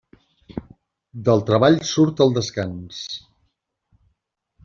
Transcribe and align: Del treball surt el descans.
Del 1.27 1.43
treball 1.49 1.77
surt 1.91 2.25
el 2.25 2.33
descans. 2.39 3.03